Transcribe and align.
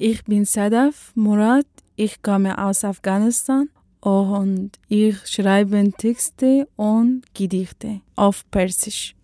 Ich 0.00 0.22
bin 0.22 0.44
Sadaf 0.44 1.10
Murad, 1.16 1.66
ich 1.96 2.22
komme 2.22 2.56
aus 2.56 2.84
Afghanistan 2.84 3.68
und 3.98 4.70
ich 4.86 5.26
schreibe 5.26 5.90
Texte 5.90 6.68
und 6.76 7.22
Gedichte 7.34 8.00
auf 8.14 8.48
Persisch. 8.52 9.16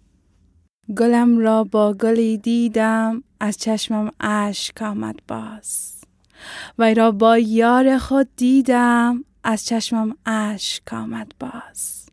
گلم 0.99 1.39
را 1.39 1.65
با 1.65 1.95
گلی 1.95 2.39
دیدم 2.39 3.23
از 3.41 3.59
چشمم 3.59 4.11
اشک 4.21 4.83
آمد 4.83 5.21
باز 5.29 6.01
وی 6.79 6.95
را 6.95 7.11
با 7.11 7.39
یار 7.39 7.99
خود 7.99 8.29
دیدم 8.37 9.25
از 9.45 9.65
چشمم 9.65 10.17
اشک 10.27 10.93
آمد 10.93 11.33
باز 11.41 12.07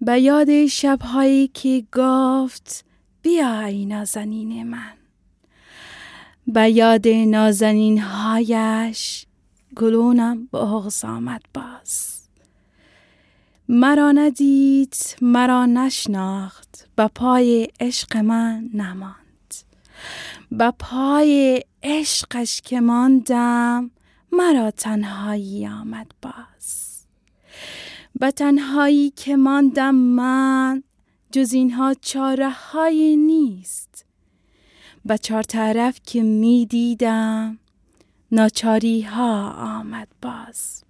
به 0.00 0.20
یاد 0.20 0.66
شبهایی 0.66 1.48
که 1.48 1.86
گفت 1.92 2.84
بیا 3.22 3.60
ای 3.60 3.86
نازنین 3.86 4.62
من 4.62 4.99
به 6.52 6.70
یاد 6.70 7.08
نازنین 7.08 7.98
هایش 7.98 9.26
گلونم 9.76 10.46
بغز 10.52 11.04
آمد 11.04 11.42
باز. 11.54 12.20
مرا 13.68 14.12
ندید 14.12 14.96
مرا 15.22 15.66
نشناخت 15.66 16.88
به 16.96 17.08
پای 17.14 17.68
عشق 17.80 18.16
من 18.16 18.70
نماند. 18.74 19.54
به 20.52 20.72
پای 20.78 21.62
عشقش 21.82 22.60
که 22.60 22.80
ماندم 22.80 23.90
مرا 24.32 24.70
تنهایی 24.70 25.66
آمد 25.66 26.12
باز. 26.22 27.00
به 28.20 28.30
تنهایی 28.30 29.10
که 29.10 29.36
ماندم 29.36 29.94
من 29.94 30.82
جز 31.32 31.52
اینها 31.52 31.94
چاره 31.94 32.50
های 32.50 33.16
نیست. 33.16 34.09
به 35.04 35.18
چهار 35.18 35.42
طرف 35.42 36.00
که 36.06 36.22
می 36.22 36.66
دیدم 36.66 37.58
ناچاری 38.32 39.02
ها 39.02 39.50
آمد 39.50 40.08
باز. 40.22 40.84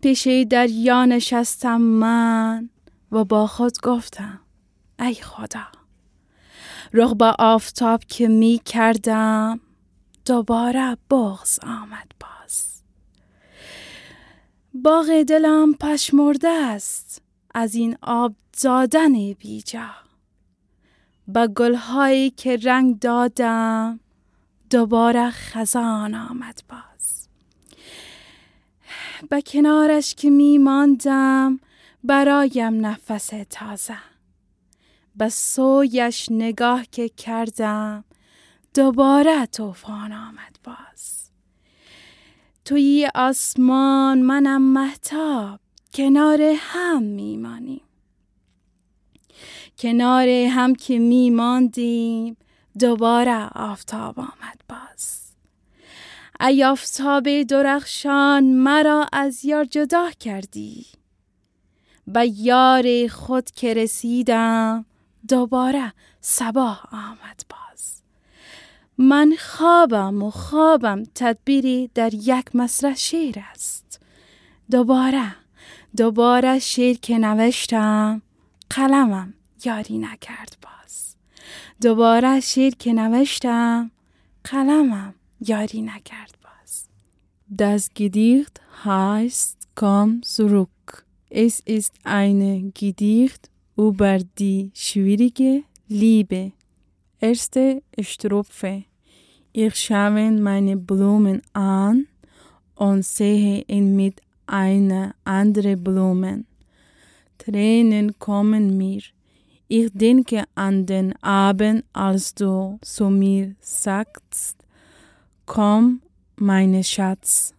پیش 0.00 0.28
دریا 0.50 1.04
نشستم 1.04 1.80
من 1.80 2.70
و 3.12 3.24
با 3.24 3.46
خود 3.46 3.80
گفتم 3.82 4.40
ای 4.98 5.14
خدا 5.14 5.66
رخ 6.92 7.12
با 7.12 7.36
آفتاب 7.38 8.04
که 8.04 8.28
می 8.28 8.60
کردم 8.64 9.60
دوباره 10.24 10.96
بغز 11.10 11.58
آمد 11.62 12.12
باز. 12.20 12.82
باغ 14.74 15.22
دلم 15.22 15.74
پشمرده 15.74 16.48
است 16.48 17.22
از 17.54 17.74
این 17.74 17.96
آب 18.02 18.34
دادن 18.62 19.32
بیجا. 19.32 19.90
با 21.34 21.46
گلهایی 21.46 22.30
که 22.30 22.56
رنگ 22.56 22.98
دادم 22.98 24.00
دوباره 24.70 25.30
خزان 25.30 26.14
آمد 26.14 26.62
باز. 26.68 27.28
به 29.30 29.42
کنارش 29.42 30.14
که 30.14 30.30
می 30.30 30.58
ماندم 30.58 31.60
برایم 32.04 32.86
نفس 32.86 33.30
تازه. 33.50 33.98
به 35.16 35.28
سویش 35.28 36.28
نگاه 36.30 36.86
که 36.92 37.08
کردم 37.08 38.04
دوباره 38.74 39.46
طوفان 39.46 40.12
آمد 40.12 40.58
باز. 40.64 41.30
توی 42.64 43.08
آسمان 43.14 44.22
منم 44.22 44.62
محتاب 44.62 45.60
کنار 45.94 46.42
هم 46.56 47.02
میمانیم 47.02 47.82
کنار 49.82 50.28
هم 50.28 50.74
که 50.74 50.98
میماندیم 50.98 52.36
دوباره 52.78 53.48
آفتاب 53.54 54.20
آمد 54.20 54.60
باز. 54.68 55.20
ای 56.40 56.64
آفتاب 56.64 57.42
درخشان 57.42 58.44
مرا 58.44 59.06
از 59.12 59.44
یار 59.44 59.64
جدا 59.64 60.10
کردی. 60.20 60.86
به 62.06 62.26
یار 62.26 63.08
خود 63.08 63.50
که 63.50 63.74
رسیدم 63.74 64.84
دوباره 65.28 65.92
صبح 66.20 66.78
آمد 66.92 67.44
باز. 67.50 68.02
من 68.98 69.34
خوابم 69.38 70.22
و 70.22 70.30
خوابم 70.30 71.02
تدبیری 71.14 71.90
در 71.94 72.14
یک 72.14 72.56
مصرع 72.56 72.94
شیر 72.94 73.36
است. 73.50 74.00
دوباره 74.70 75.34
دوباره 75.96 76.58
شیر 76.58 76.98
که 76.98 77.18
نوشتم 77.18 78.22
قلمم 78.70 79.34
یاری 79.65 79.97
نکرد 79.97 80.57
باز 80.61 81.15
دوباره 81.81 82.39
شیر 82.39 82.75
که 82.75 82.93
نوشتم 82.93 83.91
قلمم 84.43 85.13
یاری 85.47 85.81
نکرد 85.81 86.37
باز 86.43 86.87
Das 87.57 87.89
Gedicht 87.93 88.61
heißt 88.85 89.57
Komm 89.79 90.23
zurück. 90.23 91.05
Es 91.29 91.59
ist 91.59 91.93
ein 92.03 92.71
Gedicht 92.73 93.51
über 93.77 94.17
die 94.39 94.71
schwierige 94.73 95.65
Liebe. 95.87 96.53
Erste 97.19 97.83
Strophe. 98.01 98.85
Ich 99.53 99.75
schaue 99.75 100.31
meine 100.31 100.77
Blumen 100.77 101.43
an 101.53 102.07
und 102.73 103.05
sehe 103.05 103.65
ihn 103.67 103.95
mit 103.95 104.19
einer 104.47 105.13
anderen 105.25 105.83
Blumen. 105.83 106.47
Tränen 107.37 108.17
kommen 108.17 108.77
mir. 108.77 109.03
Ich 109.74 109.90
denke 109.94 110.44
an 110.54 110.84
den 110.84 111.14
Abend, 111.22 111.84
als 111.94 112.34
du 112.34 112.78
zu 112.82 113.08
mir 113.08 113.54
sagst, 113.62 114.58
komm, 115.46 116.02
meine 116.36 116.84
Schatz. 116.84 117.54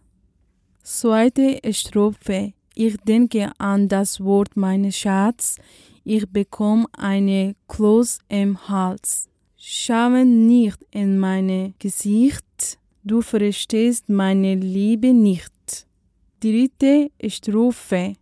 Zweite 0.84 1.58
Strophe. 1.72 2.52
Ich 2.76 2.96
denke 2.98 3.50
an 3.58 3.88
das 3.88 4.20
Wort 4.20 4.56
meine 4.56 4.92
Schatz. 4.92 5.56
Ich 6.04 6.28
bekomme 6.28 6.86
eine 6.92 7.56
Kloß 7.66 8.20
im 8.28 8.68
Hals. 8.68 9.28
Schaue 9.56 10.24
nicht 10.24 10.78
in 10.92 11.18
mein 11.18 11.74
Gesicht. 11.80 12.78
Du 13.02 13.22
verstehst 13.22 14.08
meine 14.08 14.54
Liebe 14.54 15.12
nicht. 15.12 15.84
Dritte 16.38 17.10
Strophe. 17.26 18.14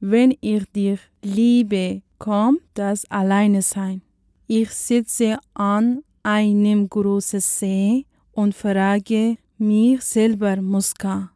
Wenn 0.00 0.36
ich 0.40 0.64
dich 0.72 1.00
liebe, 1.22 2.02
kommt 2.18 2.60
das 2.74 3.04
alleine 3.10 3.62
sein. 3.62 4.02
Ich 4.46 4.70
sitze 4.70 5.38
an 5.54 6.02
einem 6.22 6.88
großen 6.88 7.40
See 7.40 8.06
und 8.32 8.54
frage 8.54 9.36
mich 9.58 10.02
selber 10.02 10.62
Muska. 10.62 11.32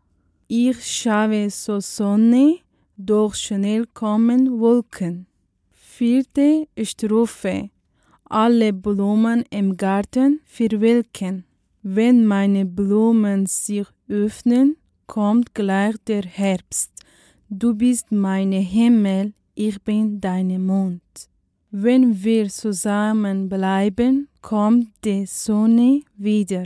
Ich 0.46 0.84
schaue 0.84 1.48
zur 1.48 1.80
Sonne, 1.80 2.58
doch 2.96 3.34
schnell 3.34 3.84
kommen 3.86 4.60
Wolken. 4.60 5.26
Vierte 5.72 6.68
Strophe. 6.82 7.70
Alle 8.26 8.72
Blumen 8.72 9.44
im 9.50 9.76
Garten 9.76 10.40
verwelken. 10.44 11.44
Wenn 11.82 12.24
meine 12.24 12.64
Blumen 12.64 13.46
sich 13.46 13.86
öffnen, 14.08 14.76
kommt 15.06 15.52
gleich 15.52 15.96
der 16.06 16.22
Herbst. 16.22 16.91
Du 17.54 17.74
bist 17.74 18.10
meine 18.10 18.60
Himmel, 18.60 19.34
ich 19.54 19.78
bin 19.82 20.22
deine 20.22 20.58
Mond. 20.58 21.02
Wenn 21.70 22.24
wir 22.24 22.48
zusammen 22.48 23.50
bleiben, 23.50 24.28
kommt 24.40 24.88
die 25.04 25.26
Sonne 25.26 26.00
wieder. 26.16 26.64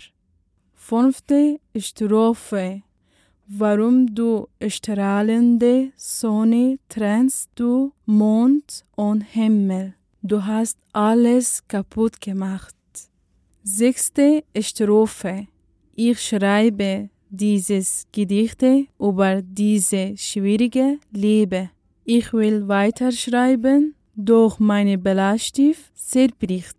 Fünfte 0.75 1.59
Strophe. 1.77 2.83
Warum 3.49 4.15
du 4.15 4.47
strahlende 4.69 5.91
Sonne 5.97 6.79
trennst 6.89 7.51
du 7.57 7.93
Mond 8.05 8.85
und 8.95 9.23
Himmel? 9.23 9.95
Du 10.23 10.45
hast 10.45 10.79
alles 10.93 11.67
kaputt 11.67 12.21
gemacht. 12.21 12.77
Sechste 13.65 14.45
Strophe. 14.61 15.49
Ich 15.97 16.21
schreibe 16.21 17.11
dieses 17.37 18.07
Gedichte 18.13 18.87
über 18.99 19.43
diese 19.43 20.17
schwierige 20.17 20.99
Liebe. 21.13 21.71
Ich 22.05 22.33
will 22.33 22.69
weiterschreiben, 22.69 23.95
doch 24.15 24.59
meine 24.59 24.99
Bleistift 24.99 25.97
zerbricht. 25.97 26.77